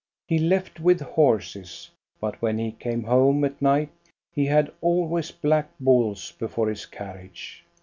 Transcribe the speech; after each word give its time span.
He 0.27 0.39
left 0.39 0.79
with 0.79 0.99
horses, 1.01 1.91
but 2.19 2.41
when 2.41 2.57
he 2.57 2.71
came 2.71 3.03
home 3.03 3.45
at 3.45 3.61
night 3.61 3.89
he 4.33 4.47
had 4.47 4.71
always 4.81 5.29
black 5.29 5.69
bulls 5.79 6.31
before 6.39 6.69
his 6.69 6.87
carriage. 6.87 7.63